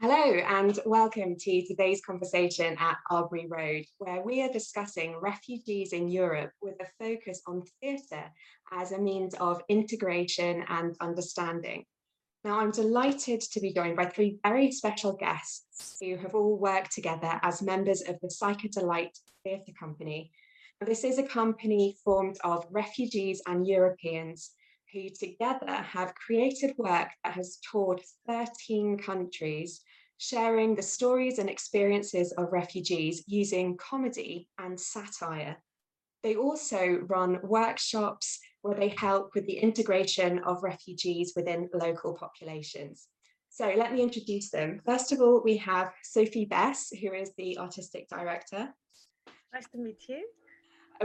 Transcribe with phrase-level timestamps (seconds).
[0.00, 6.08] Hello and welcome to today's conversation at Arbury Road, where we are discussing refugees in
[6.08, 8.30] Europe with a focus on theatre
[8.70, 11.84] as a means of integration and understanding.
[12.44, 16.92] Now, I'm delighted to be joined by three very special guests who have all worked
[16.92, 20.30] together as members of the Psychedelight Theatre Company.
[20.80, 24.52] This is a company formed of refugees and Europeans
[24.92, 29.80] who together have created work that has toured 13 countries,
[30.18, 35.56] sharing the stories and experiences of refugees using comedy and satire.
[36.22, 43.06] They also run workshops where they help with the integration of refugees within local populations.
[43.50, 44.80] So let me introduce them.
[44.84, 48.74] First of all, we have Sophie Besse, who is the artistic director.
[49.52, 50.26] Nice to meet you.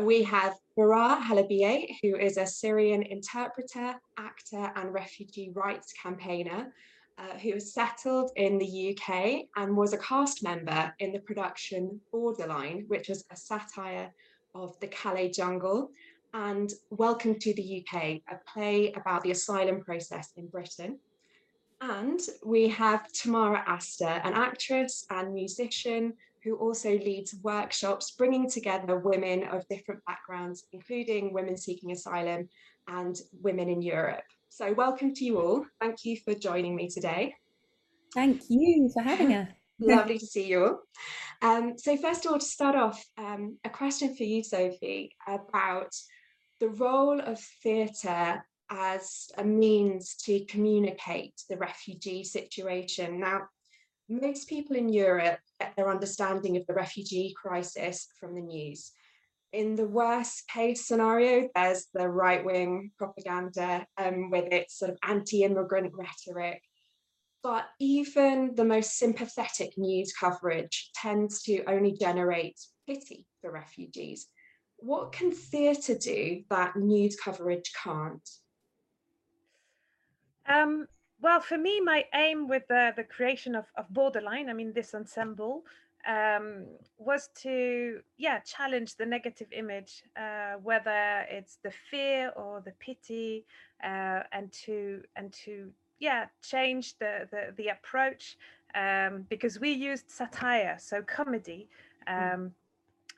[0.01, 6.73] We have Baraa Halabieh, who is a Syrian interpreter, actor and refugee rights campaigner,
[7.19, 12.01] uh, who is settled in the UK and was a cast member in the production
[12.11, 14.11] Borderline, which was a satire
[14.55, 15.91] of the Calais jungle,
[16.33, 20.97] and Welcome to the UK, a play about the asylum process in Britain.
[21.81, 28.97] And we have Tamara Astor, an actress and musician who also leads workshops bringing together
[28.99, 32.49] women of different backgrounds, including women seeking asylum
[32.87, 34.25] and women in Europe.
[34.49, 35.65] So welcome to you all.
[35.79, 37.35] Thank you for joining me today.
[38.13, 39.49] Thank you for having us.
[39.79, 40.79] Lovely to see you all.
[41.41, 45.93] Um, so first of all, to start off, um, a question for you, Sophie, about
[46.59, 53.19] the role of theatre as a means to communicate the refugee situation.
[53.19, 53.41] Now,
[54.09, 58.91] most people in Europe get their understanding of the refugee crisis from the news.
[59.51, 64.97] In the worst case scenario, there's the right wing propaganda um, with its sort of
[65.07, 66.61] anti immigrant rhetoric.
[67.43, 74.27] But even the most sympathetic news coverage tends to only generate pity for refugees.
[74.77, 78.27] What can theatre do that news coverage can't?
[80.47, 80.87] Um,
[81.23, 84.93] well, for me, my aim with the, the creation of, of Borderline, I mean, this
[84.93, 85.63] ensemble,
[86.05, 86.65] um,
[86.97, 93.45] was to, yeah, challenge the negative image, uh, whether it's the fear or the pity,
[93.81, 98.37] uh, and to, and to, yeah, change the, the, the approach,
[98.75, 101.69] um, because we used satire, so comedy.
[102.05, 102.33] Hmm.
[102.33, 102.51] Um,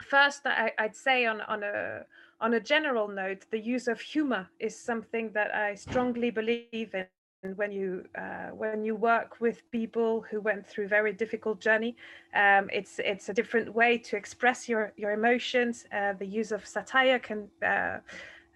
[0.08, 2.06] first, I, I'd say on, on a,
[2.40, 7.08] on a general note, the use of humor is something that I strongly believe in
[7.54, 11.96] when you uh, when you work with people who went through very difficult journey
[12.36, 15.86] um, it's it's a different way to express your your emotions.
[15.92, 17.48] Uh, the use of satire can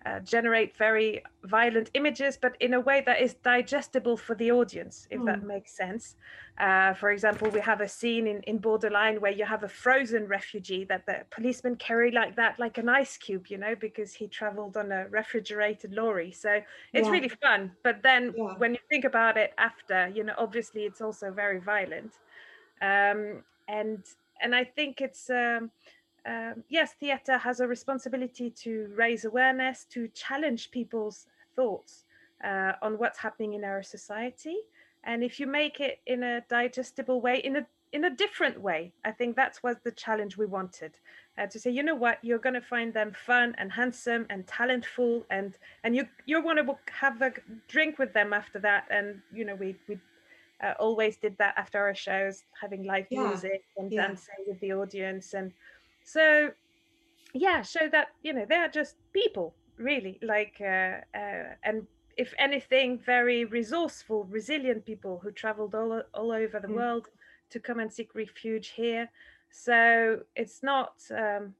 [0.05, 5.07] uh, generate very violent images, but in a way that is digestible for the audience,
[5.11, 5.25] if mm.
[5.25, 5.47] that hmm.
[5.47, 6.15] makes sense.
[6.57, 10.27] Uh, for example, we have a scene in, in Borderline where you have a frozen
[10.27, 14.27] refugee that the policeman carry like that, like an ice cube, you know, because he
[14.27, 16.31] traveled on a refrigerated lorry.
[16.31, 16.61] So
[16.93, 17.11] it's yeah.
[17.11, 17.71] really fun.
[17.83, 18.55] But then yeah.
[18.57, 22.13] when you think about it after, you know, obviously it's also very violent.
[22.81, 24.03] Um, and
[24.41, 25.71] and I think it's um,
[26.29, 31.25] um, yes, theatre has a responsibility to raise awareness, to challenge people's
[31.55, 32.05] thoughts
[32.43, 34.57] uh, on what's happening in our society.
[35.03, 38.91] And if you make it in a digestible way, in a in a different way,
[39.03, 40.91] I think that's what the challenge we wanted
[41.39, 41.71] uh, to say.
[41.71, 42.19] You know what?
[42.21, 46.59] You're going to find them fun and handsome and talentful, and and you you want
[46.59, 47.33] to have a
[47.67, 48.85] drink with them after that.
[48.91, 49.97] And you know we we
[50.61, 53.27] uh, always did that after our shows, having live yeah.
[53.27, 54.07] music and yeah.
[54.07, 55.51] dancing with the audience and
[56.03, 56.49] so
[57.33, 61.87] yeah show that you know they're just people really like uh, uh, and
[62.17, 66.75] if anything very resourceful resilient people who traveled all, all over the mm.
[66.75, 67.07] world
[67.49, 69.09] to come and seek refuge here
[69.51, 71.53] so it's not um,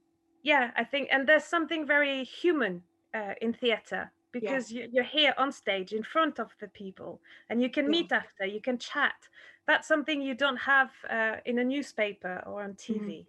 [0.44, 2.82] yeah i think and there's something very human
[3.14, 4.86] uh, in theater because yeah.
[4.92, 7.20] you, are here on stage in front of the people
[7.50, 7.92] and you can yeah.
[7.92, 9.16] meet after you can chat
[9.66, 13.26] that's something you don't have uh, in a newspaper or on tv mm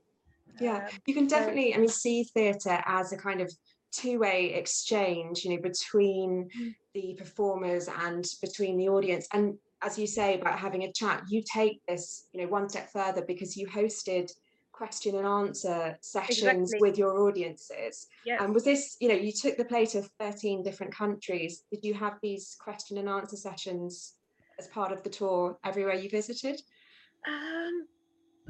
[0.60, 3.50] yeah you can definitely i mean see theatre as a kind of
[3.92, 6.74] two-way exchange you know between mm.
[6.94, 11.42] the performers and between the audience and as you say about having a chat you
[11.42, 14.30] take this you know one step further because you hosted
[14.72, 16.78] question and answer sessions exactly.
[16.80, 18.40] with your audiences yes.
[18.40, 21.92] and was this you know you took the play to 13 different countries did you
[21.92, 24.14] have these question and answer sessions
[24.58, 26.62] as part of the tour everywhere you visited
[27.28, 27.86] um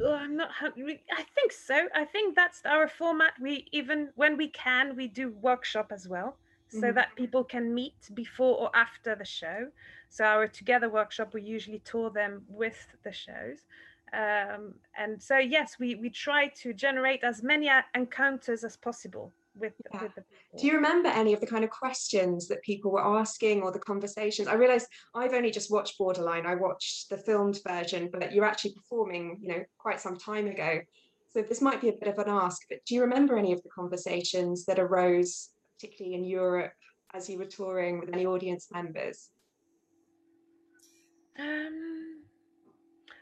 [0.05, 0.51] oh, I'm not.
[0.63, 1.89] I think so.
[1.95, 3.33] I think that's our format.
[3.41, 6.37] We even when we can, we do workshop as well.
[6.73, 6.95] so Mhm.
[6.95, 9.73] that people can meet before or after the show.
[10.09, 13.67] So our together workshop, we usually tour them with the shows.
[14.13, 19.75] Um, and so yes, we we try to generate as many encounters as possible with
[19.93, 20.03] Yeah.
[20.03, 20.59] with the people.
[20.59, 23.79] Do you remember any of the kind of questions that people were asking or the
[23.79, 24.49] conversations?
[24.49, 26.47] I realize I've only just watched Borderline.
[26.47, 30.81] I watched the filmed version, but you're actually performing, you know, quite some time ago.
[31.33, 33.63] So this might be a bit of an ask, but do you remember any of
[33.63, 36.73] the conversations that arose, particularly in Europe,
[37.15, 39.31] as you were touring with any audience members?
[41.39, 42.20] Um,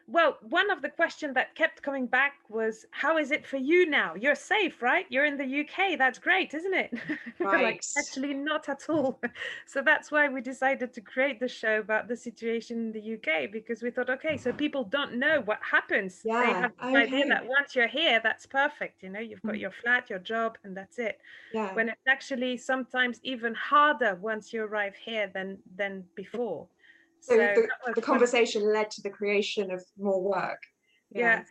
[0.08, 3.86] well, one of the questions that kept coming back was, "How is it for you
[3.86, 4.14] now?
[4.14, 5.06] You're safe, right?
[5.10, 5.96] You're in the UK.
[5.96, 6.94] That's great, isn't it?"
[7.52, 9.20] like, actually, not at all.
[9.66, 13.46] so that's why we decided to create the show about the situation in the UK
[13.46, 16.26] because we thought, okay, so people don't know what happens.
[16.38, 19.02] they Yeah, have the idea that once you're here, that's perfect.
[19.02, 19.60] You know, you've got Mm.
[19.60, 21.20] your flat, your job, and that's it.
[21.50, 21.74] Yeah.
[21.74, 26.70] When it's actually sometimes even harder once you arrive here than than before.
[27.20, 30.62] So the, the conversation led to the creation of more work.
[31.10, 31.42] Yeah.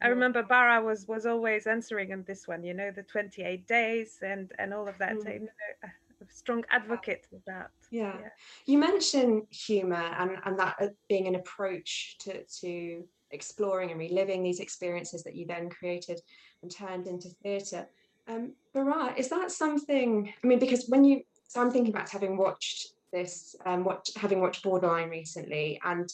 [0.00, 4.18] I remember Baraa was was always answering on this one, you know, the 28 days
[4.22, 5.14] and and all of that.
[5.14, 5.34] Mm.
[5.34, 5.46] you know,
[5.84, 5.88] a
[6.22, 7.70] a strong advocate of that.
[7.90, 8.14] Yeah.
[8.20, 8.28] Yeah.
[8.66, 14.42] You mentioned humor and, and that uh, being an approach to, to exploring and reliving
[14.42, 16.20] these experiences that you then created
[16.62, 17.86] and turned into theatre.
[18.28, 22.36] Um, Baraa, is that something, I mean, because when you, so I'm thinking about having
[22.36, 26.08] watched this, um, watch, having watched Borderline recently, and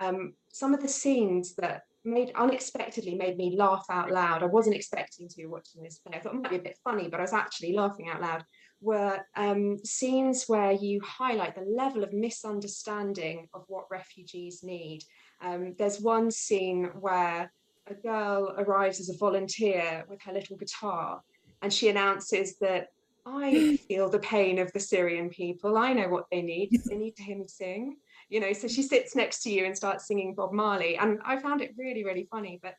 [0.00, 4.42] um, some of the scenes that made unexpectedly made me laugh out loud.
[4.42, 6.16] I wasn't expecting to watching this play.
[6.16, 8.44] I thought it might be a bit funny, but I was actually laughing out loud
[8.80, 15.02] were um, scenes where you highlight the level of misunderstanding of what refugees need.
[15.42, 17.52] Um, there's one scene where
[17.86, 21.20] a girl arrives as a volunteer with her little guitar
[21.62, 22.88] and she announces that
[23.26, 25.76] I feel the pain of the Syrian people.
[25.76, 26.70] I know what they need.
[26.86, 27.96] They need to hear me sing.
[28.28, 30.96] You know, so she sits next to you and starts singing Bob Marley.
[30.96, 32.60] And I found it really, really funny.
[32.62, 32.74] But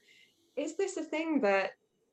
[0.55, 1.71] is this a thing that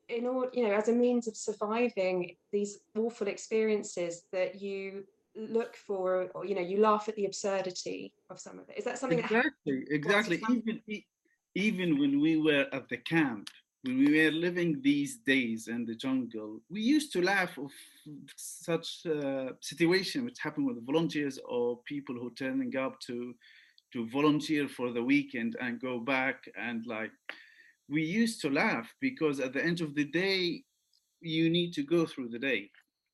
[0.08, 5.04] in order, you know, as a means of surviving these awful experiences that you
[5.36, 8.78] look for, or you know, you laugh at the absurdity of some of it.
[8.78, 10.42] Is that something that Exactly, exactly.
[10.50, 10.80] Even
[11.54, 13.48] even when we were at the camp,
[13.82, 17.72] when we were living these days in the jungle, we used to laugh of
[18.36, 23.34] such uh, situation which happened with volunteers or people who turning up to
[23.92, 27.10] to volunteer for the weekend and go back and like
[27.88, 30.62] we used to laugh because at the end of the day
[31.20, 32.70] you need to go through the day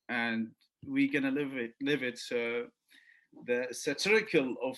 [0.09, 0.49] and
[0.85, 2.17] we're gonna live it live it.
[2.19, 2.67] So
[3.45, 4.77] the satirical of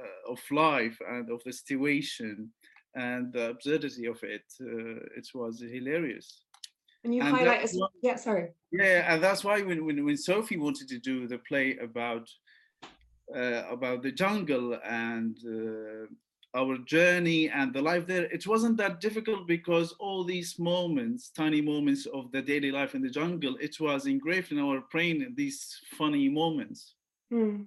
[0.00, 2.50] uh, of life and of the situation
[2.94, 6.44] and the absurdity of it uh, it was hilarious
[7.04, 7.90] and you and highlight as well.
[8.02, 8.48] yeah, sorry.
[8.72, 12.28] yeah and that's why when when, when sophie wanted to do the play about
[13.34, 16.06] uh, about the jungle and uh,
[16.58, 21.60] our journey and the life there it wasn't that difficult because all these moments tiny
[21.60, 25.78] moments of the daily life in the jungle it was engraved in our brain these
[25.98, 26.94] funny moments
[27.30, 27.64] Hmm.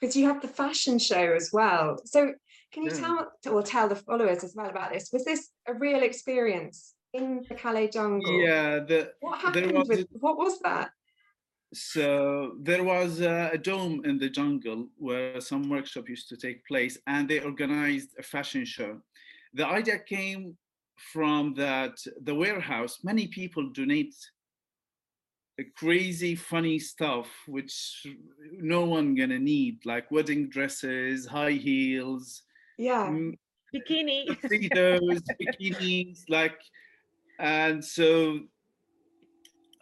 [0.00, 2.00] Because you have the fashion show as well.
[2.04, 2.32] So
[2.72, 3.00] can you Yeah.
[3.44, 5.10] tell or tell the followers as well about this?
[5.12, 8.40] Was this a real experience in the Calais jungle?
[8.42, 10.90] yeah the What there happened was with what was that?
[11.72, 16.66] So there was a, a dome in the jungle where some workshop used to take
[16.66, 19.00] place, and they organized a fashion show.
[19.54, 20.56] The idea came
[21.12, 22.98] from that the warehouse.
[23.04, 24.14] Many people donate
[25.76, 28.06] crazy, funny stuff which
[28.52, 32.42] no one gonna need, like wedding dresses, high heels,
[32.78, 33.06] Yeah.
[33.06, 33.38] m-
[33.72, 34.26] Bikini.
[34.26, 36.58] tuxedos, bikinis, like,
[37.40, 38.40] and so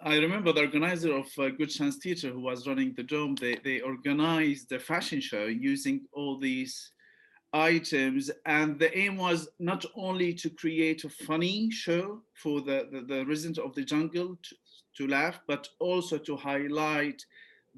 [0.01, 3.35] I remember the organizer of uh, Good Chance Theatre who was running the dome.
[3.35, 6.93] They they organized the fashion show using all these
[7.53, 13.01] items, and the aim was not only to create a funny show for the the,
[13.01, 14.57] the residents of the jungle to,
[14.99, 17.25] to laugh, but also to highlight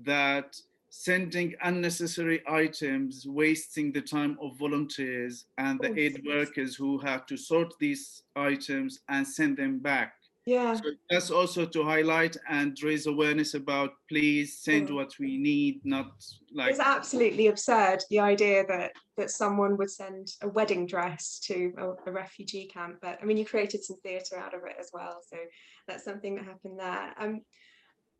[0.02, 0.56] that
[0.90, 6.26] sending unnecessary items, wasting the time of volunteers and the Oh, aid yes.
[6.26, 10.14] workers who have to sort these items and send them back.
[10.46, 10.74] Yeah.
[10.74, 14.96] So that's also to highlight and raise awareness about please send Sure.
[14.96, 16.10] what we need, not
[16.52, 21.72] like It's absolutely absurd the idea that that someone would send a wedding dress to
[21.78, 22.96] a, a refugee camp.
[23.02, 25.36] But I mean, you created some theatre out of it as well, so
[25.86, 27.14] that's something that happened there.
[27.18, 27.42] Um,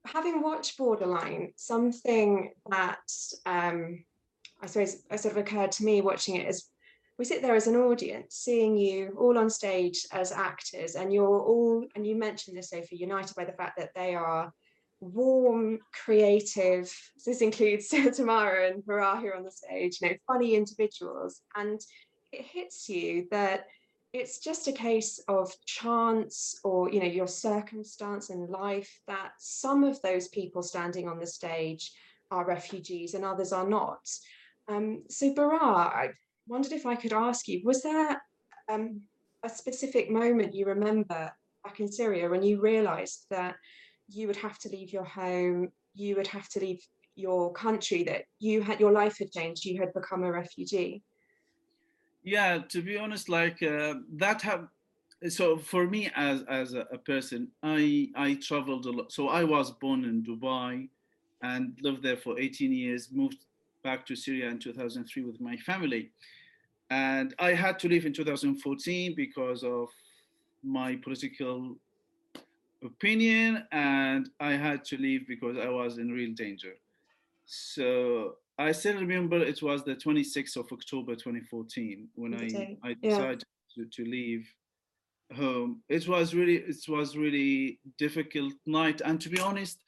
[0.07, 2.99] having watched Borderline, something that
[3.47, 4.04] um,
[4.61, 6.66] I suppose uh, sort of occurred to me watching it is
[7.19, 11.40] we sit there as an audience, seeing you all on stage as actors, and you're
[11.40, 14.50] all, and you mentioned this, Sophie, united by the fact that they are
[15.00, 16.90] warm, creative,
[17.26, 21.40] this includes Tamara and Baraa here on the stage, you know, funny individuals.
[21.54, 21.80] And
[22.33, 23.66] it hits you that
[24.12, 29.85] it's just a case of chance or, you know, your circumstance in life that some
[29.85, 31.93] of those people standing on the stage
[32.31, 34.00] are refugees and others are not.
[34.69, 36.09] Um, so Baraa, I
[36.49, 38.21] wondered if I could ask you, was there
[38.69, 39.00] um,
[39.45, 41.33] a specific moment you remember
[41.64, 43.57] back in Syria when you realized that
[44.09, 46.83] you would have to leave your home, you would have to leave
[47.14, 51.02] your country, that you had your life had changed, you had become a refugee?
[52.22, 54.68] Yeah, to be honest, like uh, that have
[55.28, 59.12] so for me as as a, a, person, I I traveled a lot.
[59.12, 60.88] So I was born in Dubai
[61.42, 63.38] and lived there for 18 years, moved
[63.82, 66.10] back to Syria in 2003 with my family.
[66.90, 69.88] And I had to leave in 2014 because of
[70.62, 71.76] my political
[72.84, 76.74] opinion and I had to leave because I was in real danger.
[77.46, 83.45] So I still remember it was the 26th of October 2014 when I, I decided
[83.76, 83.85] yeah.
[83.85, 84.52] to, to leave
[85.35, 85.83] home.
[85.88, 89.79] It was really it was really difficult night and to be honest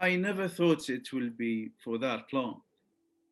[0.00, 2.62] I never thought it will be for that long.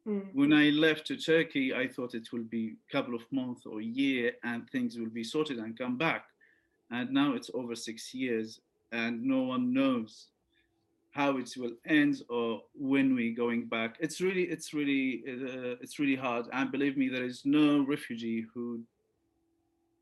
[0.06, 0.28] Mm.
[0.32, 3.80] When I left to Turkey, I thought it will be a couple of months or
[3.80, 6.26] a year and things will be sorted and come back.
[6.90, 8.60] And now it's over six years
[8.92, 10.28] and no one knows
[11.14, 13.96] how it will end or when we're going back.
[14.00, 16.46] It's really, it's really, uh, it's really hard.
[16.52, 18.82] And believe me, there is no refugee who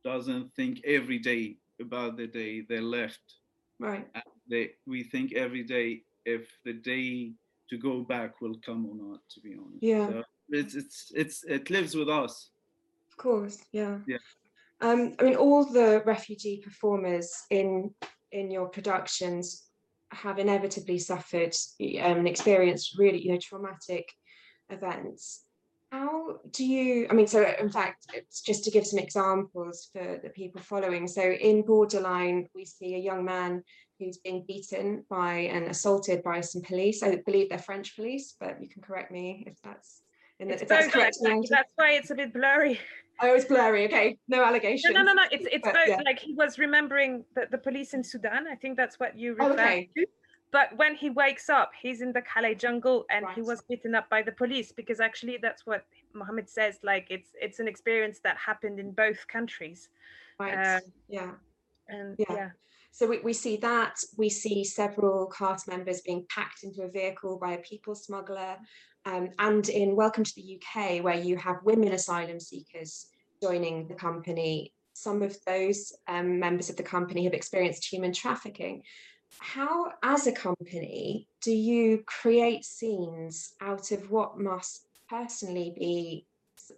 [0.04, 3.34] doesn't think every day about the day they left.
[3.78, 4.08] Right.
[4.14, 7.32] And they, we think every day if the day
[7.68, 11.44] to go back will come or not to be honest yeah so it's it's it's
[11.44, 12.50] it lives with us
[13.10, 14.18] of course yeah yeah
[14.82, 17.90] um i mean all the refugee performers in
[18.32, 19.64] in your productions
[20.12, 24.08] have inevitably suffered um, and experienced really you know traumatic
[24.70, 25.44] events
[25.90, 30.20] how do you i mean so in fact it's just to give some examples for
[30.22, 33.62] the people following so in borderline we see a young man
[34.02, 37.02] who's being beaten by and assaulted by some police.
[37.02, 40.02] I believe they're French police, but you can correct me if that's
[40.38, 41.18] in the, if that's correct.
[41.22, 42.80] That's why it's a bit blurry.
[43.22, 43.86] Oh, it's blurry.
[43.86, 44.92] Okay, no allegations.
[44.92, 45.28] No, no, no, no.
[45.30, 45.88] It's it's but, both.
[45.88, 46.02] Yeah.
[46.04, 48.46] Like he was remembering the, the police in Sudan.
[48.50, 49.88] I think that's what you refer oh, okay.
[49.96, 50.06] to.
[50.50, 53.34] But when he wakes up, he's in the Calais jungle and right.
[53.34, 56.78] he was beaten up by the police because actually that's what Mohammed says.
[56.82, 59.88] Like it's it's an experience that happened in both countries.
[60.38, 60.76] Right.
[60.76, 61.30] Um, yeah.
[61.88, 62.26] And yeah.
[62.34, 62.50] yeah.
[62.90, 67.38] So we, we see that, we see several cast members being packed into a vehicle
[67.38, 68.58] by a people smuggler.
[69.06, 73.06] Um, and in Welcome to the UK, where you have women asylum seekers
[73.42, 78.82] joining the company, some of those um, members of the company have experienced human trafficking.
[79.38, 86.26] How, as a company, do you create scenes out of what must personally be,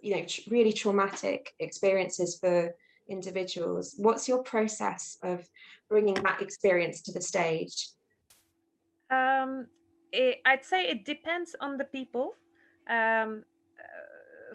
[0.01, 2.73] you know, really traumatic experiences for
[3.07, 3.95] individuals?
[3.97, 5.47] What's your process of
[5.89, 7.89] bringing that experience to the stage?
[9.11, 9.67] Um,
[10.11, 12.33] it, I'd say it depends on the people.
[12.89, 13.43] Um,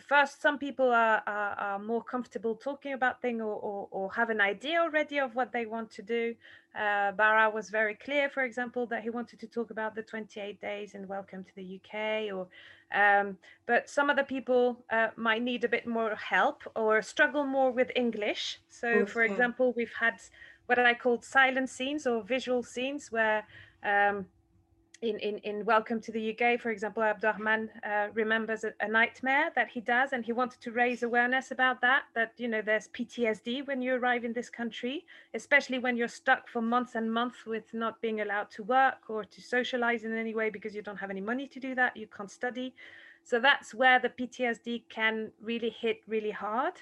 [0.00, 4.30] first, some people are, are, are, more comfortable talking about things or, or, or, have
[4.30, 6.35] an idea already of what they want to do.
[6.75, 10.61] Uh, Baraa was very clear, for example, that he wanted to talk about the 28
[10.61, 12.33] days and welcome to the UK.
[12.33, 12.49] Or,
[12.92, 17.71] um, but some other people uh, might need a bit more help or struggle more
[17.71, 18.61] with English.
[18.69, 19.11] So, okay.
[19.11, 20.21] for example, we've had
[20.66, 23.45] what I called silent scenes or visual scenes where
[23.83, 24.26] um,
[25.02, 29.50] in, in, in Welcome to the UK, for example, Abdurrahman uh, remembers a, a, nightmare
[29.54, 32.02] that he does, and he wanted to raise awareness about that.
[32.14, 36.49] That you know, there's PTSD when you arrive in this country, especially when you're stuck
[36.49, 40.35] for months and months with not being allowed to work or to socialize in any
[40.35, 41.97] way because you don't have any money to do that.
[41.97, 42.75] You can't study,
[43.25, 46.75] so that's where the PTSD can really hit really hard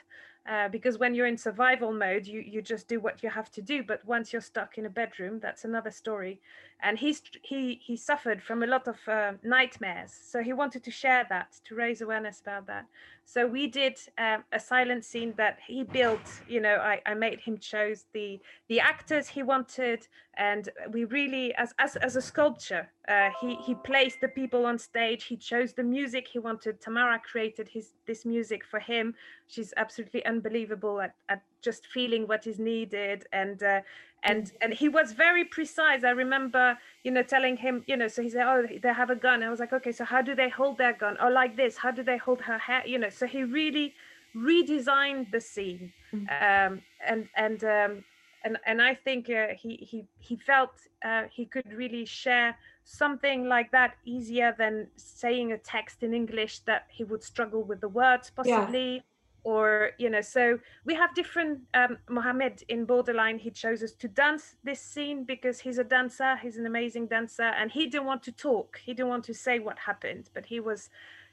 [0.49, 3.63] uh, because when you're in survival mode you you just do what you have to
[3.63, 6.41] do but once you're stuck in a bedroom that's another story
[6.81, 10.13] and he's he he suffered from a lot of uh, nightmares.
[10.13, 12.87] So he wanted to share that to raise awareness about that.
[13.25, 17.41] So we did um, a silent scene that he built you know I, I made
[17.41, 20.07] him chose the the actors he wanted.
[20.37, 24.79] And we really as as, as a sculpture uh, he he placed the people on
[24.79, 25.25] stage.
[25.25, 26.81] He chose the music he wanted.
[26.81, 29.15] Tamara created his this music for him.
[29.49, 33.81] She's absolutely unbelievable at, at just feeling what is needed and uh,
[34.23, 34.53] and mm.
[34.63, 38.31] and he was very precise i remember you know telling him you know so he
[38.31, 40.79] said oh they have a gun i was like okay so how do they hold
[40.79, 43.43] their gun or like this how do they hold her hair you know so he
[43.43, 43.95] really
[44.37, 46.27] redesigned the scene mm.
[46.43, 48.05] um, and and um,
[48.45, 50.71] and and I think uh, he he he felt
[51.05, 56.61] uh, he could really share something like that easier than saying a text in English
[56.61, 58.95] that he would struggle with the words possibly.
[58.97, 59.01] Yeah.
[59.45, 61.61] Or you know, so we have different.
[61.75, 66.37] Um, Mohammed in Borderline, he chose us to dance this scene because he's a dancer.
[66.37, 68.81] He's an amazing dancer, and he didn't want to talk.
[68.85, 70.91] He didn't want to say what happened, but he was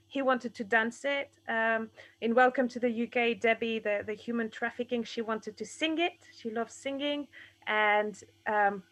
[0.08, 1.30] he wanted to dance it.
[1.48, 1.90] Um,
[2.22, 6.14] in Welcome to the UK, Debbie, the, the human trafficking, she wanted to sing it.
[6.38, 7.28] She loves singing.
[7.68, 8.16] And
[8.48, 8.84] um,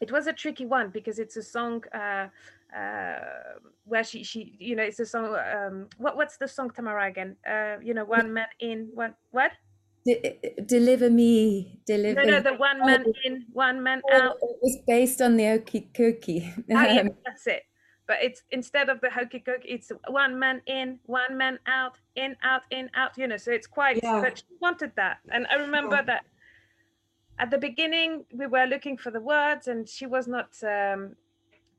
[0.00, 2.26] it was a tricky one because it's a song uh,
[2.76, 5.34] uh, where she, she, you know, it's a song.
[5.34, 7.36] Um, what, what's the song, Tamara, again?
[7.48, 9.52] Uh, you know, one man in, one, what?
[10.04, 12.24] De- deliver me, deliver.
[12.24, 14.36] No, no, the one man oh, in, one man oh, out.
[14.40, 16.52] It was based on the Okie Kokie.
[16.58, 17.62] oh, yeah, that's it
[18.08, 22.34] but it's instead of the hokey cook it's one man in one man out in
[22.42, 24.20] out in out you know so it's quite yeah.
[24.20, 26.02] but she wanted that and i remember yeah.
[26.02, 26.24] that
[27.38, 31.14] at the beginning we were looking for the words and she was not um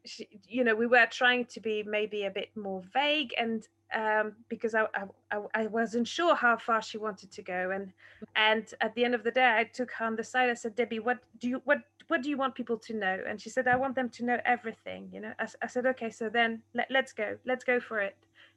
[0.05, 4.33] she, you know we were trying to be maybe a bit more vague and um
[4.49, 4.85] because I,
[5.31, 7.91] I i wasn't sure how far she wanted to go and
[8.35, 10.49] and at the end of the day i took her on the side.
[10.49, 13.19] I said debbie what do you what what do you want people to know?
[13.27, 15.33] And she said i want them to know everything you know.
[15.39, 18.15] I, I said okay so then let, let's go let's go for it.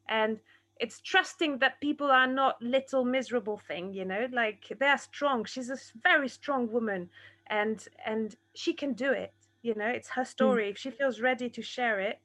[0.08, 0.38] And
[0.80, 5.44] it's trusting that people are not little miserable thing you know like they're strong.
[5.44, 7.08] She's a very strong woman
[7.48, 9.32] and and she can do it
[9.62, 10.26] you know it's her mm.
[10.26, 10.70] story mm.
[10.70, 12.20] if she feels ready to share it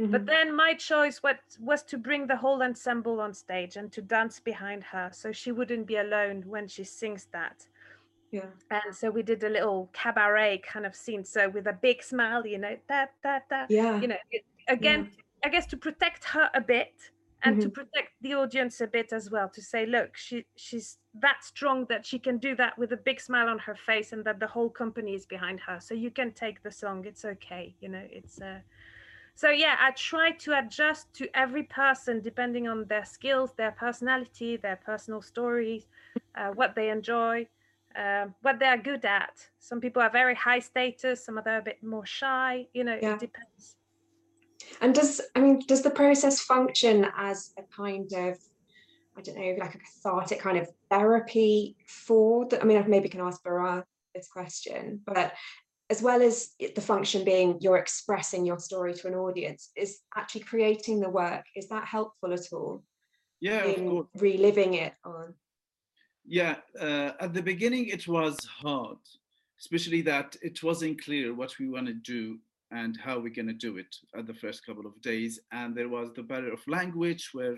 [0.00, 0.10] mm-hmm.
[0.10, 4.00] but then my choice what was to bring the whole ensemble on stage and to
[4.00, 7.66] dance behind her so she wouldn't be alone when she sings that
[8.32, 8.46] yeah.
[8.70, 11.24] And so we did a little cabaret kind of scene.
[11.24, 14.00] So with a big smile, you know, that, that, that, yeah.
[14.00, 15.22] you know, it, again, yeah.
[15.44, 16.92] I guess to protect her a bit
[17.42, 17.62] and mm-hmm.
[17.62, 21.86] to protect the audience a bit as well, to say, look, she she's that strong
[21.88, 24.46] that she can do that with a big smile on her face and that the
[24.46, 25.78] whole company is behind her.
[25.80, 27.04] So you can take the song.
[27.04, 27.74] It's okay.
[27.80, 28.60] You know, it's uh
[29.34, 34.56] so yeah, I try to adjust to every person depending on their skills, their personality,
[34.56, 35.88] their personal stories,
[36.34, 37.46] uh, what they enjoy
[37.96, 39.48] um, what they're good at.
[39.58, 42.66] Some people are very high status, some are a bit more shy.
[42.74, 43.14] You know, yeah.
[43.14, 43.76] it depends.
[44.80, 48.38] And does I mean, does the process function as a kind of
[49.16, 53.08] I don't know, like a cathartic kind of therapy for the, I mean, I maybe
[53.08, 53.82] can ask Baraa
[54.14, 55.32] this question, but
[55.88, 60.42] as well as the function being you're expressing your story to an audience, is actually
[60.42, 62.82] creating the work, is that helpful at all?
[63.40, 65.34] Yeah, in reliving it on?
[66.26, 68.98] Yeah, uh, at the beginning it was hard,
[69.60, 72.38] especially that it wasn't clear what we want to do
[72.72, 75.38] and how we're going to do it at the first couple of days.
[75.52, 77.56] And there was the barrier of language where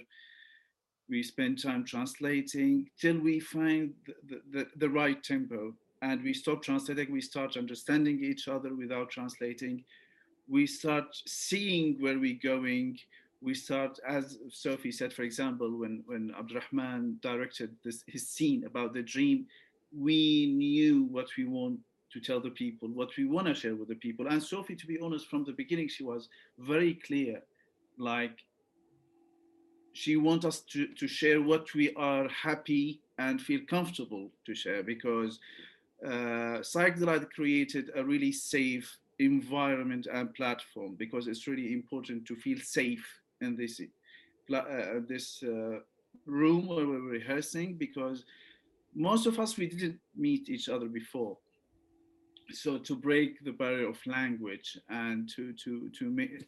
[1.08, 3.94] we spend time translating till we find
[4.28, 5.74] the, the, the right tempo.
[6.02, 9.84] And we stop translating, we start understanding each other without translating.
[10.48, 12.98] We start seeing where we're going
[13.40, 18.94] we start, as Sophie said, for example, when, when Abdurrahman directed this, his scene about
[18.94, 19.46] the dream,
[19.96, 21.78] we knew what we want
[22.12, 24.26] to tell the people, what we want to share with the people.
[24.28, 27.42] And Sophie, to be honest, from the beginning, she was very clear.
[27.98, 28.38] Like,
[29.92, 34.82] she wants us to, to share what we are happy and feel comfortable to share
[34.82, 35.40] because
[36.06, 36.60] uh,
[37.34, 43.04] created a really safe environment and platform because it's really important to feel safe
[43.40, 43.80] in this
[44.50, 45.80] uh, uh, this uh,
[46.26, 48.24] room where we're rehearsing because
[48.94, 51.36] most of us we didn't meet each other before
[52.52, 56.46] so to break the barrier of language and to to to make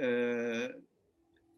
[0.00, 0.68] uh,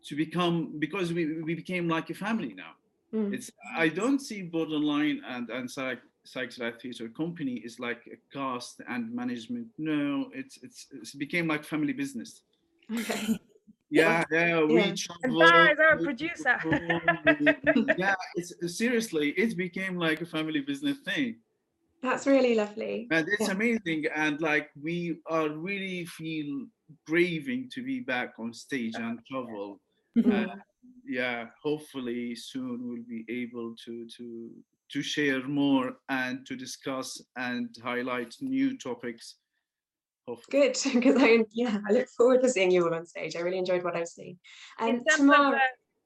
[0.04, 2.72] to become because we, we became like a family now
[3.14, 3.32] mm.
[3.32, 8.80] it's i don't see borderline and and psych psychedelight theater company is like a cast
[8.88, 12.42] and management no it's it's, it's became like family business
[12.92, 13.38] okay
[13.92, 14.94] yeah, yeah, we yeah.
[14.96, 15.42] travel.
[15.42, 16.58] And our producer.
[17.98, 21.36] yeah, it's seriously, it became like a family business thing.
[22.02, 23.06] That's really lovely.
[23.10, 23.52] And it's yeah.
[23.52, 24.04] amazing.
[24.14, 26.66] And like we are really feel
[27.06, 29.80] braving to be back on stage and travel.
[30.18, 30.50] Mm-hmm.
[30.50, 30.54] Uh,
[31.06, 34.50] yeah, hopefully soon we'll be able to to
[34.92, 39.36] to share more and to discuss and highlight new topics
[40.50, 43.36] Good, because I yeah, I look forward to seeing you all on stage.
[43.36, 44.38] I really enjoyed what I've seen.
[44.78, 45.58] And tomorrow, of, uh,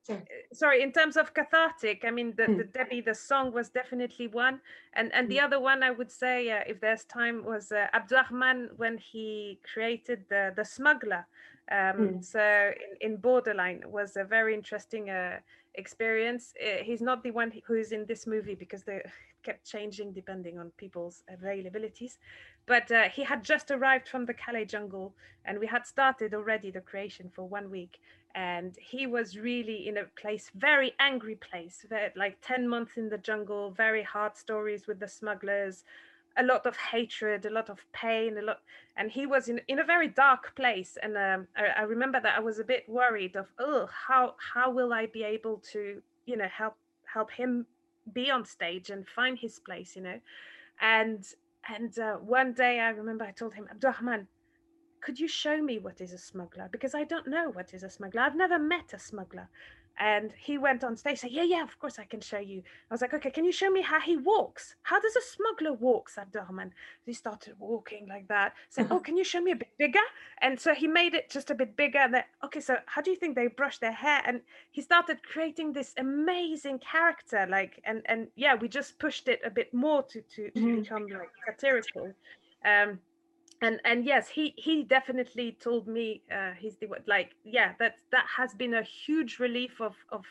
[0.07, 0.23] sorry.
[0.53, 0.83] sorry.
[0.83, 2.59] in terms of cathartic, I mean, the, mm.
[2.59, 4.61] the Debbie, the song was definitely one,
[4.95, 5.31] and and mm.
[5.31, 5.45] the hmm.
[5.47, 10.25] other one I would say, uh, if there's time, was uh, Abdurrahman when he created
[10.29, 11.27] the the smuggler.
[11.71, 12.25] Um, Mm.
[12.25, 15.39] So in, in Borderline was a very interesting uh,
[15.75, 16.55] experience.
[16.61, 19.03] Uh, he's not the one who's in this movie because they
[19.43, 22.19] kept changing depending on people's availabilities.
[22.67, 25.15] But uh, he had just arrived from the Calais jungle,
[25.45, 28.01] and we had started already the creation for one week.
[28.37, 33.17] And he was really in a place, very angry place, like ten months in the
[33.17, 35.85] jungle, very hard stories with the smugglers,
[36.37, 38.61] a lot of hatred, a lot of pain, a lot,
[38.99, 40.99] and he was in, in a very dark place.
[41.03, 44.71] And um, I, I remember that I was a bit worried of, oh, how how
[44.71, 47.67] will I be able to, you know, help help him
[48.13, 50.21] be on stage and find his place, you know,
[50.81, 51.25] and
[51.75, 54.29] and uh, one day I remember I told him, Abdurrahman,
[55.07, 56.69] could you show me what is a smuggler?
[56.73, 58.23] Because I don't know what is a smuggler.
[58.23, 59.49] I've never met a smuggler.
[59.99, 62.59] And he went on stage, said, Yeah, yeah, of course I can show you.
[62.91, 64.75] I was like, Okay, can you show me how he walks?
[64.83, 66.73] How does a smuggler walk, said Abdurrahman?
[67.07, 68.55] He started walking like that.
[68.69, 70.07] Said, Oh, can you show me a bit bigger?
[70.43, 71.99] And so he made it just a bit bigger.
[71.99, 74.23] And then, okay, so how do you think they brush their hair?
[74.27, 74.41] And
[74.73, 79.51] he started creating this amazing character, like, and and yeah, we just pushed it a
[79.51, 80.83] bit more to to, to Mhm.
[80.83, 82.13] become like satirical.
[82.65, 82.99] Um,
[83.63, 88.27] and and yes he he definitely told me uh he's the like yeah that that
[88.37, 90.25] has been a huge relief of of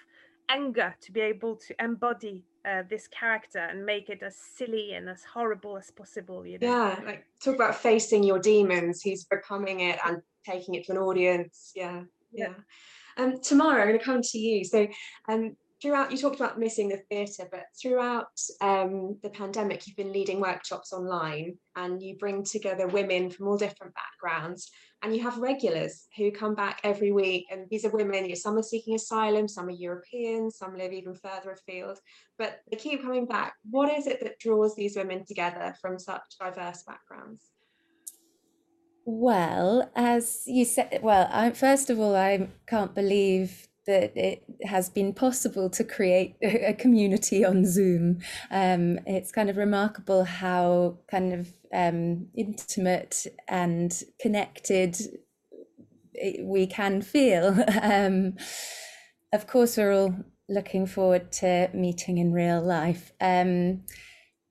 [0.49, 5.09] anger to be able to embody uh, this character and make it as silly and
[5.09, 9.01] as horrible as possible you know Yeah, like talk about facing your demons.
[9.01, 11.71] He's becoming it and taking it to an audience.
[11.75, 12.47] Yeah, Yeah.
[12.47, 13.23] yeah.
[13.23, 14.63] Um, Tamara, I'm going to come to you.
[14.65, 14.87] So,
[15.27, 15.55] um,
[15.85, 18.27] throughout you talked about missing the theatre, but throughout
[18.59, 23.57] um, the pandemic, you've been leading workshops online, and you bring together women from all
[23.57, 24.71] different backgrounds,
[25.03, 27.45] and you have regulars who come back every week.
[27.51, 28.35] And these are women.
[28.35, 31.99] Some are seeking asylum, some are European, some live even further afield,
[32.39, 33.53] but they keep coming back.
[33.69, 37.43] What is it that draws these women together from such diverse backgrounds?
[39.05, 44.89] Well, as you said, well, I, first of all, I can't believe that it has
[44.89, 48.19] been possible to create a, community on Zoom.
[48.51, 54.97] Um, it's kind of remarkable how kind of um, intimate and connected
[56.41, 57.57] we can feel.
[57.81, 58.37] Um,
[59.33, 60.15] of course, we're all
[60.47, 63.11] looking forward to meeting in real life.
[63.19, 63.83] Um,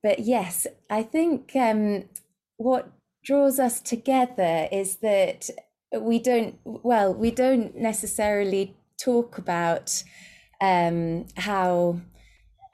[0.03, 2.05] but yes, I think um,
[2.59, 2.93] what
[3.25, 5.49] draws us together is that
[5.99, 10.03] we don't, well, we don't necessarily talk about
[10.61, 12.01] um, how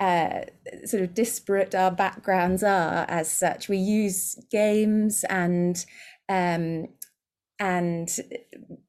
[0.00, 0.40] uh,
[0.85, 3.68] sort of disparate our backgrounds are as such.
[3.68, 5.85] We use games and
[6.28, 6.88] um,
[7.59, 8.09] and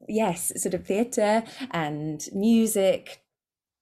[0.08, 3.20] yes, sort of theatre and music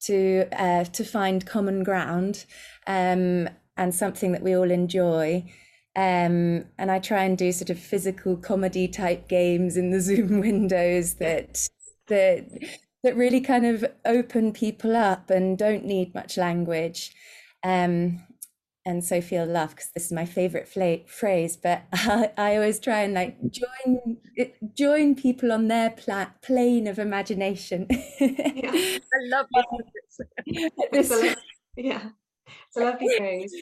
[0.01, 2.45] to uh, to find common ground
[2.87, 5.45] um, and something that we all enjoy.
[5.97, 10.41] Um, and I try and do sort of physical comedy type games in the Zoom
[10.41, 11.69] windows that
[12.09, 12.49] that
[13.03, 17.15] that really kind of open people up and don't need much language.
[17.63, 18.23] Um,
[18.87, 22.81] and Sophie will laugh because this is my favorite fla- phrase, but I, I always
[22.81, 24.17] try and like join
[24.75, 27.87] join people on their pla- plane of imagination.
[28.19, 28.73] Yeah.
[28.73, 29.47] i love
[30.93, 31.37] this
[31.77, 32.11] yeah,
[32.69, 33.55] it's a lovely phrase.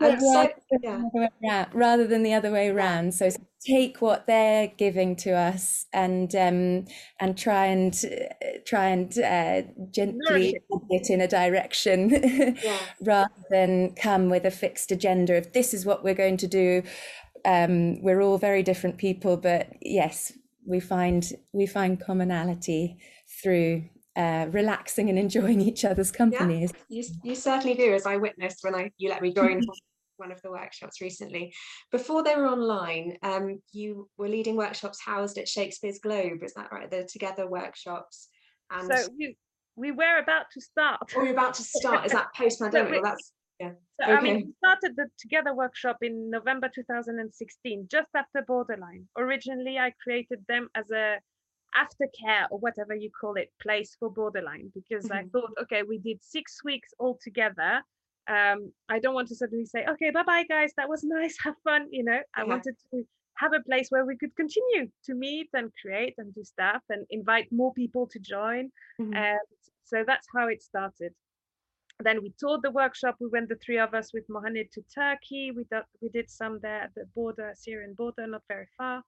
[0.00, 0.98] Um, so, rather, than yeah.
[0.98, 3.14] the other way around, rather than the other way around.
[3.14, 3.30] So
[3.66, 6.84] take what they're giving to us and um,
[7.20, 10.62] and try and uh, try and uh, gently it.
[10.90, 12.10] it in a direction
[12.62, 12.78] Yeah.
[13.02, 16.82] rather than come with a fixed agenda of this is what we're going to do.
[17.44, 20.32] Um, we're all very different people, but yes,
[20.66, 22.98] we find we find commonality
[23.42, 23.84] through
[24.18, 26.72] uh, relaxing and enjoying each other's companies.
[26.88, 29.62] You, you certainly do, as I witnessed when I you let me join
[30.16, 31.54] one of the workshops recently.
[31.92, 36.72] Before they were online, um, you were leading workshops housed at Shakespeare's Globe, is that
[36.72, 36.90] right?
[36.90, 38.28] The Together workshops.
[38.70, 39.36] And so we
[39.76, 42.90] we were about to start or you're about to start, is that post-pandemic?
[42.90, 43.70] we- Well, that's yeah.
[44.00, 49.08] So I mean, we started the Together workshop in November 2016, just after Borderline.
[49.16, 51.18] Originally, I created them as a
[51.76, 55.32] aftercare or whatever you call it place for Borderline because I Mhm.
[55.32, 57.82] thought, okay, we did six weeks all together.
[58.26, 61.56] Um, I don't want to suddenly say, okay, bye bye guys, that was nice, have
[61.64, 61.88] fun.
[61.90, 62.44] You know, I Yeah.
[62.48, 66.42] wanted to have a place where we could continue to meet and create and do
[66.44, 68.72] stuff and invite more people to join.
[69.00, 69.14] Mhm.
[69.14, 69.48] And
[69.84, 71.14] so that's how it started.
[72.00, 73.16] Then we toured the workshop.
[73.20, 75.50] We went, the three of us, with Mohamed to Turkey.
[75.50, 79.04] We did, we did some there at the border, Syrian border, not very far.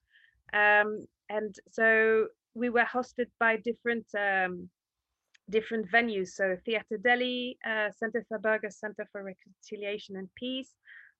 [0.52, 4.68] Um, and so we were hosted by different um,
[5.50, 6.28] different venues.
[6.30, 10.72] So Theatre Deli, uh, Center for Burger, Center for Reconciliation and Peace.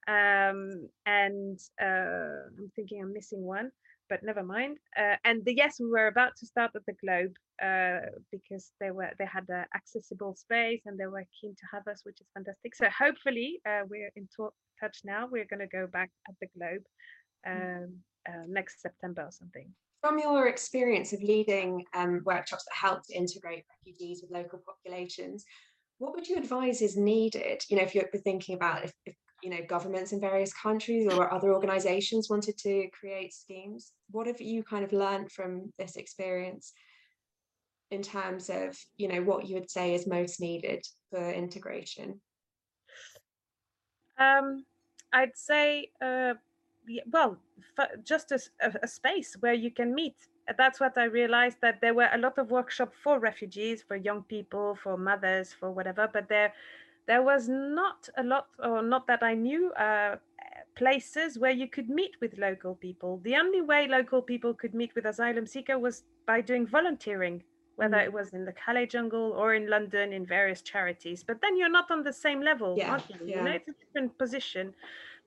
[0.08, 3.70] Um, and uh, I'm thinking I'm missing one.
[4.10, 4.78] but never mind.
[4.98, 8.00] Uh, and the, yes, we were about to start at the Globe uh,
[8.32, 12.00] because they were they had an accessible space and they were keen to have us,
[12.04, 12.74] which is fantastic.
[12.76, 14.28] So hopefully uh, we're in
[14.80, 15.28] touch now.
[15.30, 16.84] We're going to go back at the Globe
[17.46, 17.84] Mm.
[17.84, 17.90] um,
[18.28, 19.68] uh, next September or something.
[20.00, 25.44] From your experience of leading um, workshops that help to integrate refugees with local populations,
[25.98, 27.62] what would you advise is needed?
[27.68, 31.32] You know, if you're thinking about if, if you know governments in various countries or
[31.32, 36.72] other organizations wanted to create schemes, what have you kind of learned from this experience
[37.90, 42.20] in terms of you know what you would say is most needed for integration?
[44.18, 44.64] Um,
[45.12, 46.34] I'd say, uh,
[47.10, 47.36] well,
[47.78, 50.16] f- just as a, a space where you can meet.
[50.58, 54.22] That's what I realized that there were a lot of workshops for refugees, for young
[54.24, 56.52] people, for mothers, for whatever, but there,
[57.06, 60.16] there was not a lot, or not that I knew, uh,
[60.76, 63.20] places where you could meet with local people.
[63.22, 67.42] The only way local people could meet with asylum seeker was by doing volunteering,
[67.76, 68.04] whether Mm.
[68.06, 71.22] it was in the Calais jungle or in London in various charities.
[71.22, 73.26] But then you're not on the same level, Yeah, you?
[73.26, 73.52] You know, yeah.
[73.58, 74.74] it's a different position.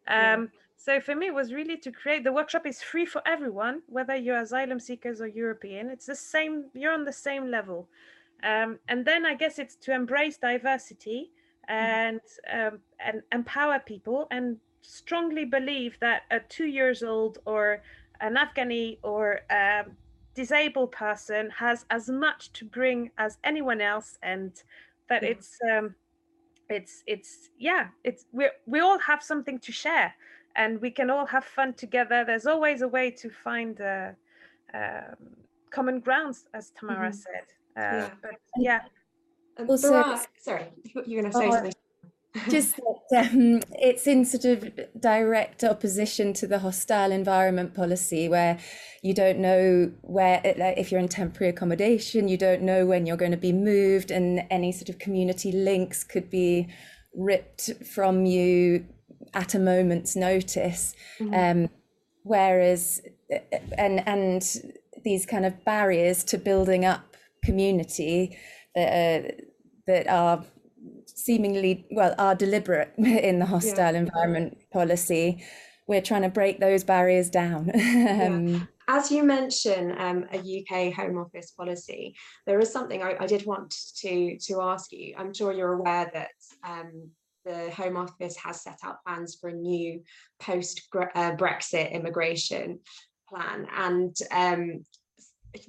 [0.08, 0.46] Yeah.
[0.84, 4.18] So for me, it was really to create the workshop is free for everyone, whether
[4.18, 5.90] you're asylum seekers or European.
[5.90, 6.66] It's the same.
[6.74, 7.88] You're on the same level.
[8.44, 11.32] Um, and then I guess it's to embrace diversity
[11.70, 12.20] and
[12.52, 17.82] um, and empower people and strongly believe that a two years old or
[18.20, 19.96] an Afghani or um,
[20.36, 24.52] disabled person has as much to bring as anyone else, and
[25.08, 25.30] that Yeah.
[25.30, 25.96] it's um,
[26.68, 30.14] it's it's yeah it's we we all have something to share
[30.56, 34.12] and we can all have fun together there's always a way to find uh,
[34.74, 35.16] um,
[35.72, 37.16] common grounds as tamara Mhm.
[37.16, 37.46] said
[37.78, 38.10] uh, Yeah.
[38.22, 38.82] but yeah
[39.60, 41.74] Um, Also, Barak, sorry, you- you're going to say Oh, something.
[42.50, 42.76] just
[43.12, 44.58] that um, it's in sort of
[45.00, 48.58] direct opposition to the hostile environment policy where
[49.04, 53.18] you don't know where like, if you're in temporary accommodation you don't know when you're
[53.24, 56.68] going to be moved and any sort of community links could be
[57.14, 58.84] ripped from you
[59.34, 61.34] at a moment's notice Mhm.
[61.34, 61.70] um,
[62.24, 63.02] whereas
[63.78, 64.42] and and
[65.04, 68.38] these kind of barriers to building up community
[68.76, 69.32] that are,
[69.88, 70.46] that are
[71.06, 75.44] seemingly well are deliberate in the hostile environment policy
[75.88, 77.70] we're trying to break those barriers down
[78.22, 82.14] um, As you mention um, a UK Home Office policy,
[82.46, 85.16] there is something I, I did want to to ask you.
[85.18, 86.32] I'm sure you're aware that
[86.68, 86.92] um,
[87.46, 90.02] the Home Office has set out plans for a new
[90.40, 92.80] post uh, Brexit immigration
[93.30, 94.84] plan, and um,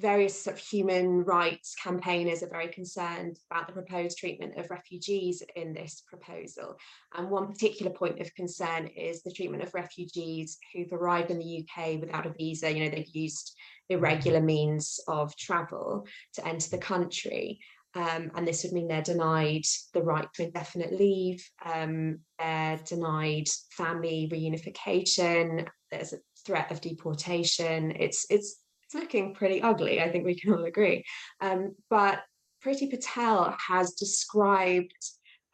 [0.01, 5.43] various sort of human rights campaigners are very concerned about the proposed treatment of refugees
[5.57, 6.77] in this proposal.
[7.15, 11.65] And one particular point of concern is the treatment of refugees who've arrived in the
[11.65, 12.73] UK without a visa.
[12.73, 13.55] You know, they've used
[13.91, 17.61] irregular means of travel to enter the country.
[17.95, 23.47] Um, and this would mean they're denied the right to indefinite leave, um, they're denied
[23.71, 27.93] family reunification, there's a threat of deportation.
[27.93, 31.05] It's it's it's looking pretty ugly, I think we can all agree.
[31.41, 32.23] Um, but
[32.65, 34.93] Priti Patel has described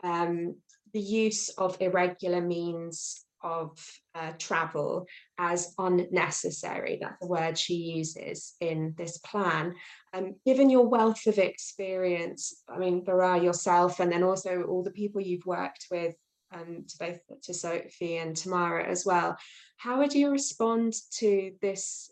[0.02, 0.56] um,
[0.92, 3.78] the use of irregular means of
[4.14, 5.06] uh, travel
[5.38, 6.98] as unnecessary.
[7.00, 9.74] That's the word she uses in this plan.
[10.12, 14.90] Um, given your wealth of experience, I mean, Baraa yourself, and then also all the
[14.90, 16.14] people you've worked with,
[16.52, 19.36] um, to both to Sophie and Tamara as well,
[19.76, 22.10] how would you respond to this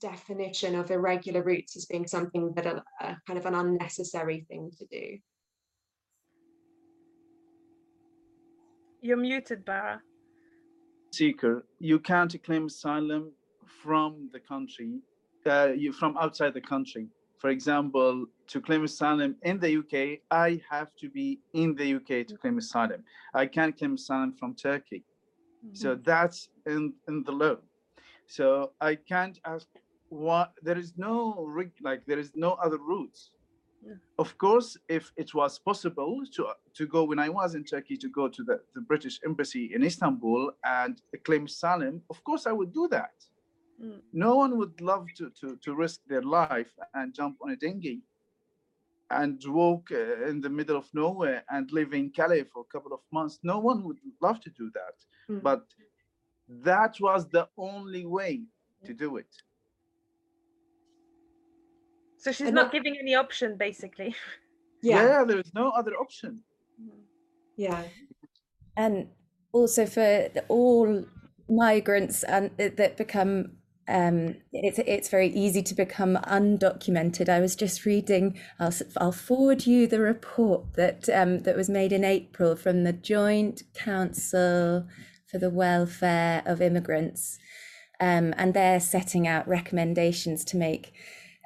[0.00, 4.70] definition of irregular routes as being something that are uh, kind of an unnecessary thing
[4.78, 5.18] to do?
[9.00, 10.00] you're muted Baraa
[11.10, 13.32] seeker, you can't claim asylum
[13.82, 15.00] from the country,
[15.46, 17.08] uh, you from outside the country.
[17.38, 22.26] For example, to claim asylum in the UK, I have to be in the UK
[22.28, 23.02] to claim asylum.
[23.32, 25.04] I can't claim asylum from Turkey.
[25.72, 27.56] So that's in, in the law.
[28.26, 29.66] So I can't ask
[30.08, 31.48] what there is no
[31.82, 33.30] like there is no other routes.
[33.86, 33.94] Yeah.
[34.18, 36.42] Of course, if it was possible to
[36.74, 39.82] to go when I was in Turkey to go to the, the British embassy in
[39.82, 43.14] Istanbul and claim asylum, of course I would do that.
[43.82, 44.00] Mm.
[44.12, 48.02] No one would love to, to to risk their life and jump on a dinghy
[49.10, 52.92] and walk uh, in the middle of nowhere and live in Calais for a couple
[52.92, 53.38] of months.
[53.42, 54.96] No one would love to do that
[55.30, 55.42] Mm.
[55.42, 55.62] but
[56.48, 58.42] that was the only way
[58.84, 59.32] to do it.
[62.20, 64.14] So she's And not that- giving any option basically
[64.82, 66.42] yeah, there is no other option.
[67.56, 67.82] yeah,
[68.76, 69.08] and
[69.52, 71.04] also for the- all
[71.48, 73.56] migrants and that become
[73.88, 77.28] um, it's it's very easy to become undocumented.
[77.28, 78.38] I was just reading.
[78.60, 82.92] I'll I'll forward you the report that um, that was made in April from the
[82.92, 84.86] Joint Council
[85.28, 87.40] for the Welfare of Immigrants,
[88.00, 90.92] um, and they're setting out recommendations to make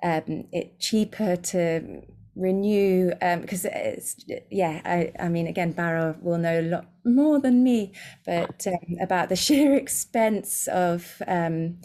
[0.04, 2.02] um, it cheaper to
[2.36, 4.16] renew because um, it's
[4.50, 7.92] yeah I, I mean again Baraa will know a lot more than me
[8.26, 11.78] but um, about the sheer expense of um,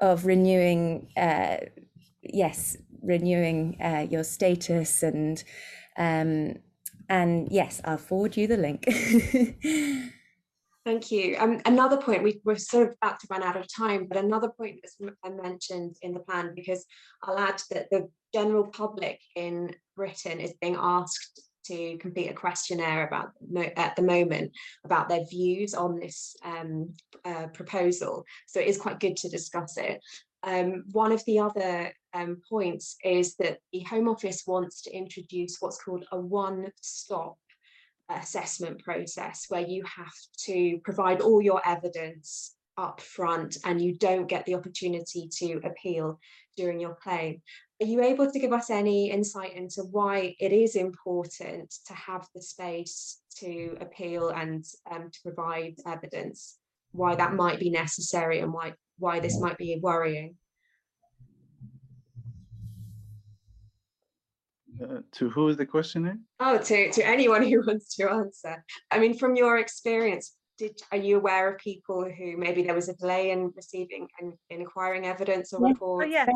[0.00, 1.58] of renewing uh,
[2.22, 5.42] yes renewing uh, your status and
[5.98, 6.56] um,
[7.08, 8.86] and yes I'll forward you the link
[10.88, 11.36] Thank you.
[11.38, 14.48] Um, another point, we, we're sort of about to run out of time, but another
[14.48, 14.96] point that's
[15.42, 16.86] mentioned in the plan, because
[17.22, 23.06] I'll add that the general public in Britain is being asked to complete a questionnaire
[23.06, 23.32] about
[23.76, 28.24] at the moment about their views on this um, uh, proposal.
[28.46, 30.00] So it is quite good to discuss it.
[30.42, 35.58] Um, one of the other um, points is that the Home Office wants to introduce
[35.60, 37.36] what's called a one-stop
[38.08, 40.14] assessment process where you have
[40.46, 46.18] to provide all your evidence up front and you don't get the opportunity to appeal
[46.56, 47.42] during your claim.
[47.80, 52.26] Are you able to give us any insight into why it is important to have
[52.34, 56.58] the space to appeal and um, to provide evidence,
[56.92, 60.36] why that might be necessary and why, why this might be worrying?
[64.82, 66.18] Uh, to who is the questioner?
[66.40, 68.64] Oh, to, to anyone who wants to answer.
[68.90, 72.88] I mean, from your experience, did are you aware of people who maybe there was
[72.88, 76.06] a delay in receiving and in acquiring evidence or reports?
[76.06, 76.26] Oh, yeah.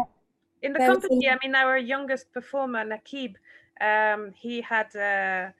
[0.62, 3.34] In the company, I mean, our youngest performer, Nakib,
[3.80, 5.50] um, he had uh,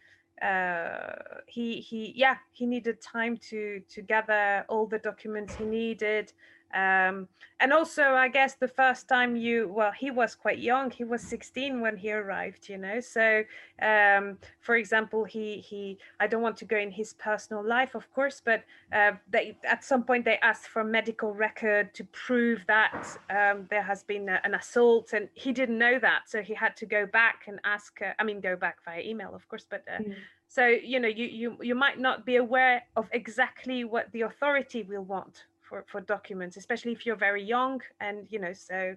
[0.44, 1.14] uh,
[1.46, 6.32] he he yeah he needed time to to gather all the documents he needed
[6.74, 7.28] um,
[7.61, 11.22] and also i guess the first time you well he was quite young he was
[11.22, 13.00] 16 when he arrived you know?
[13.00, 13.44] So
[13.80, 18.12] um, for example he he i don't want to go in his personal life of
[18.12, 22.64] course but uh, they at some point they asked for a medical record to prove
[22.66, 26.22] that um, there has been a, an assault and he didn't know that.
[26.26, 29.35] So he had to go back and ask uh, i mean go back via email
[29.35, 30.14] of course but uh, mm.
[30.48, 34.82] so you know you you you might not be aware of exactly what the authority
[34.82, 38.94] will want for for documents especially if you're very young and you know so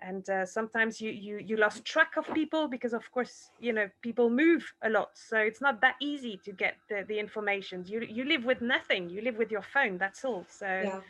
[0.00, 3.88] and uh, sometimes you you you lost track of people because of course you know
[4.02, 5.10] people move a lot.
[5.14, 7.82] So it's not that easy to get the, the information.
[7.86, 9.08] You you live with nothing.
[9.08, 9.96] You live with your phone.
[9.96, 10.44] That's all.
[10.50, 11.00] So yeah.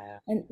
[0.00, 0.44] uh, and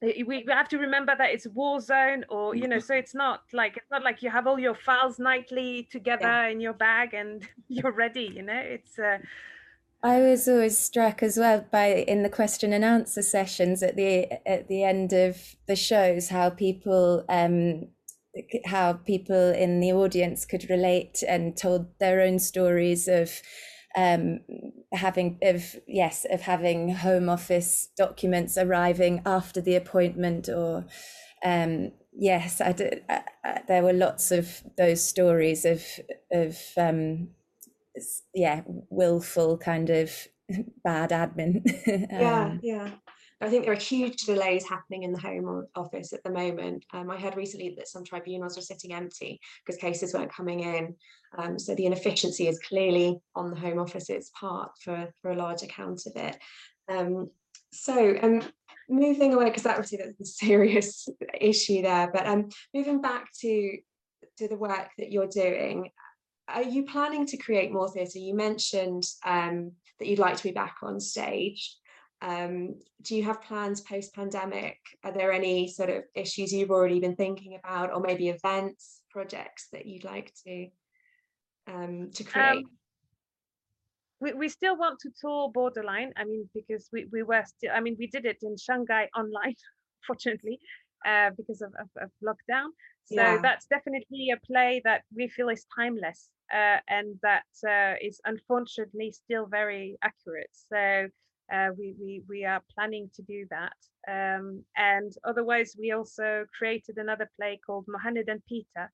[0.00, 2.86] we, we have to remember that it's war zone or you know mm-hmm.
[2.86, 6.48] so it's not like it's not like you have all your files nightly together yeah.
[6.48, 8.62] in your bag and you're ready you know?
[8.76, 9.18] It's uh,
[10.06, 14.30] I was always struck as well by in the question and answer sessions at the
[14.48, 17.88] at the end of the shows how people um,
[18.66, 23.42] how people in the audience could relate and told their own stories of
[23.96, 24.38] um,
[24.92, 30.86] having of yes of having home office documents arriving after the appointment or
[31.44, 35.84] um, yes I did, I, I, there were lots of those stories of
[36.30, 37.30] of um,
[38.34, 40.10] yeah willful kind of
[40.84, 41.56] bad admin
[42.12, 42.90] um, yeah yeah
[43.40, 46.86] I think there are huge delays happening in the Home Office at the moment.
[46.94, 50.94] Um, I heard recently that some tribunals were sitting empty because cases weren't coming in.
[51.36, 55.62] Um, so the inefficiency is clearly on the Home Office's part for, for a large
[55.62, 56.38] account of it.
[56.88, 57.28] Um,
[57.72, 58.42] so um,
[58.88, 61.06] moving away, because that obviously that's a serious
[61.38, 63.78] issue there, but um, moving back to
[64.38, 65.90] to the work that you're doing,
[66.48, 68.18] are you planning to create more theatre?
[68.18, 71.76] You mentioned um, that you'd like to be back on stage.
[72.22, 74.78] Um, do you have plans post pandemic?
[75.04, 79.68] Are there any sort of issues you've already been thinking about, or maybe events, projects
[79.72, 80.68] that you'd like to
[81.66, 82.64] um, to create?
[82.64, 82.70] Um,
[84.20, 86.12] we, we still want to tour Borderline.
[86.16, 89.56] I mean, because we, we were still, I mean, we did it in Shanghai online,
[90.06, 90.58] fortunately,
[91.04, 92.68] uh, because of, of, of lockdown.
[93.04, 93.38] So yeah.
[93.42, 99.12] that's definitely a play that we feel is timeless uh, and that uh, is unfortunately
[99.12, 100.50] still very accurate.
[100.52, 101.08] So
[101.52, 103.76] uh, we, we, we are planning to do that.
[104.08, 108.90] Um, and otherwise, we also created another play called Mohammed and Peter,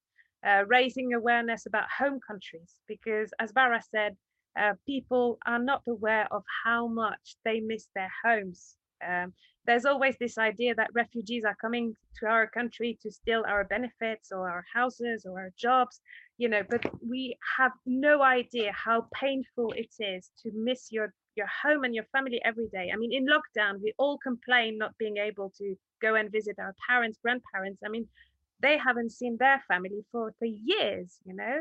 [0.47, 4.16] uh, raising awareness about home countries, because as Baraa said,
[4.59, 8.77] uh, people are not aware of how much they miss their homes.
[9.07, 9.33] Um,
[9.66, 14.31] there's always this idea that refugees are coming to our country to steal our benefits
[14.33, 16.01] or our houses or our jobs
[16.43, 21.47] you know, but we have no idea how painful it is to miss your your
[21.62, 22.90] home and your family every day.
[22.93, 25.76] I mean, in lockdown, we all complain not being able to
[26.07, 27.80] go and visit our parents, grandparents.
[27.86, 28.07] I mean,
[28.61, 31.09] they haven't seen their family for for years.
[31.24, 31.57] You know,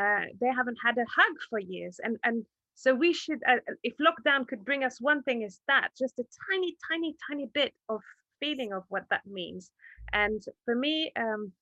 [0.00, 3.94] uh, they haven't had a hug for years, and and so we should, uh, if
[3.98, 8.00] lockdown could bring us one thing, is that just a tiny, tiny, tiny bit of
[8.40, 9.70] feeling of what that means.
[10.12, 11.52] And for me, um,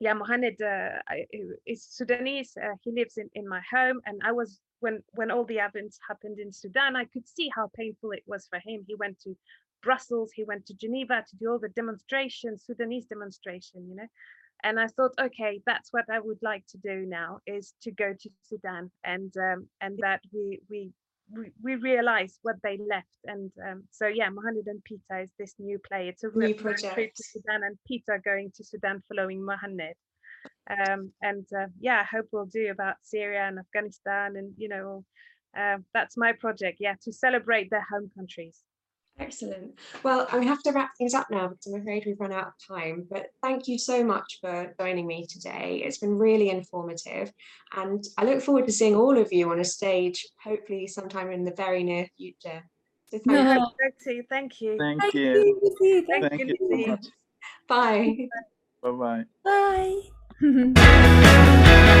[0.00, 0.98] yeah, Mohammed uh,
[1.66, 2.56] is Sudanese.
[2.56, 5.98] Uh, he lives in, in my home, and I was when when all the events
[6.06, 8.84] happened in Sudan, I could see how painful it was for him.
[8.86, 9.36] He went to
[9.82, 14.08] Brussels, he went to Geneva to do all the demonstrations, Sudanese demonstration, you know.
[14.62, 18.14] And I thought, okay, that's what I would like to do now is to go
[18.18, 20.90] to Sudan and um, and that we we
[21.30, 23.16] we, we realize what they left.
[23.24, 26.94] And um, so yeah Mohammed and Peter is this new play it's a new project
[26.94, 29.94] trip to Sudan and Peter going to Sudan following Mohammed.
[30.70, 35.04] Um, and uh, yeah I hope we'll do about Syria and Afghanistan and you know
[35.58, 38.60] uh, that's my project yeah to celebrate their home countries
[39.18, 39.78] Excellent.
[40.02, 42.54] Well, I have to wrap things up now because I'm afraid we've run out of
[42.66, 43.06] time.
[43.08, 45.82] But thank you so much for joining me today.
[45.84, 47.32] It's been really informative.
[47.76, 51.44] And I look forward to seeing all of you on a stage, hopefully sometime in
[51.44, 52.64] the very near future.
[53.06, 53.70] So thank, no.
[54.06, 54.24] you.
[54.28, 54.76] thank you.
[54.78, 55.72] Thank, thank you.
[55.80, 56.06] you.
[56.10, 56.56] Thank, thank you.
[56.58, 57.06] you so much.
[57.68, 58.28] Bye.
[58.82, 59.24] Bye-bye.
[59.44, 60.00] Bye.